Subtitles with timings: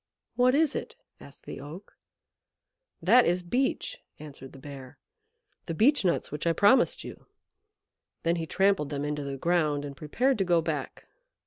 [0.35, 1.95] "What is it?" asked the Oak.
[3.03, 4.97] "That is Beech" answered the Bear
[5.67, 7.27] "the Beech nuts which I promised you."
[8.23, 11.05] Then he trampled them into the ground and prepared to go back.